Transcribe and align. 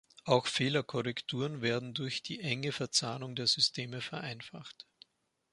Auch 0.25 0.47
Fehlerkorrekturen 0.47 1.61
werden 1.61 1.93
durch 1.93 2.23
die 2.23 2.39
enge 2.39 2.71
Verzahnung 2.71 3.35
der 3.35 3.45
Systeme 3.45 4.01
vereinfacht. 4.01 4.87